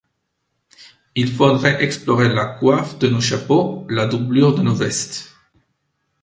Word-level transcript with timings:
il 1.13 1.31
faudrait 1.31 1.83
explorer 1.83 2.29
la 2.33 2.45
coiffe 2.47 2.97
de 2.97 3.07
nos 3.07 3.21
chapeaux, 3.21 3.85
la 3.87 4.07
doublure 4.07 4.55
de 4.55 4.63
nos 4.63 4.73
vestes 4.73 5.35